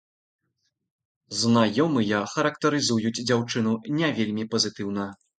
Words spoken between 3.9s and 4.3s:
не